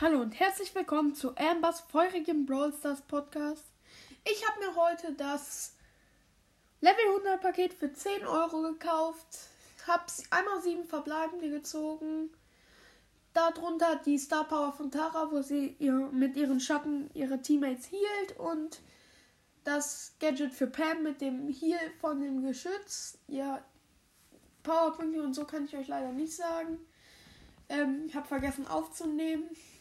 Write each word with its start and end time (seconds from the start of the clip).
Hallo 0.00 0.22
und 0.22 0.40
herzlich 0.40 0.74
willkommen 0.74 1.14
zu 1.14 1.36
Ambers 1.36 1.80
feurigem 1.80 2.46
Brawl 2.46 2.72
Stars 2.72 3.02
Podcast. 3.02 3.66
Ich 4.24 4.48
habe 4.48 4.60
mir 4.60 4.74
heute 4.74 5.12
das 5.12 5.74
Level 6.80 7.04
100 7.16 7.42
Paket 7.42 7.74
für 7.74 7.92
10 7.92 8.24
Euro 8.24 8.62
gekauft. 8.62 9.26
Habe 9.86 10.04
einmal 10.30 10.62
sieben 10.62 10.86
verbleibende 10.86 11.50
gezogen. 11.50 12.30
Darunter 13.34 13.96
die 13.96 14.16
Star 14.16 14.44
Power 14.48 14.72
von 14.72 14.90
Tara, 14.90 15.30
wo 15.30 15.42
sie 15.42 15.76
ihr, 15.78 15.92
mit 15.92 16.34
ihren 16.34 16.60
Schatten 16.60 17.10
ihre 17.12 17.42
Teammates 17.42 17.84
hielt. 17.84 18.38
Und 18.38 18.80
das 19.64 20.14
Gadget 20.18 20.54
für 20.54 20.68
Pam 20.68 21.02
mit 21.02 21.20
dem 21.20 21.50
Heal 21.50 21.90
von 22.00 22.22
dem 22.22 22.40
Geschütz. 22.42 23.18
Ja, 23.28 23.62
Powerpunkte 24.62 25.22
und 25.22 25.34
so 25.34 25.44
kann 25.44 25.66
ich 25.66 25.76
euch 25.76 25.88
leider 25.88 26.12
nicht 26.12 26.34
sagen. 26.34 26.78
Ähm, 27.68 28.04
ich 28.06 28.14
habe 28.14 28.26
vergessen 28.26 28.66
aufzunehmen. 28.66 29.44